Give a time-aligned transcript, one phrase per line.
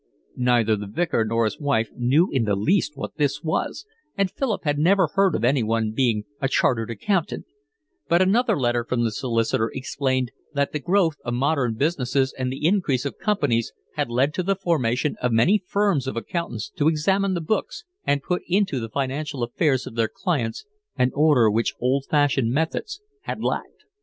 [0.37, 3.85] Neither the Vicar nor his wife knew in the least what this was,
[4.17, 7.45] and Philip had never heard of anyone being a chartered accountant;
[8.09, 12.65] but another letter from the solicitor explained that the growth of modern businesses and the
[12.65, 17.35] increase of companies had led to the formation of many firms of accountants to examine
[17.35, 20.65] the books and put into the financial affairs of their clients
[20.97, 23.83] an order which old fashioned methods had lacked.